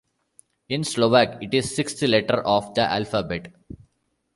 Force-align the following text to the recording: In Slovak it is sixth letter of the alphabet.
In 0.67 0.83
Slovak 0.83 1.43
it 1.43 1.53
is 1.53 1.75
sixth 1.75 2.01
letter 2.01 2.37
of 2.41 2.73
the 2.73 2.81
alphabet. 2.81 3.53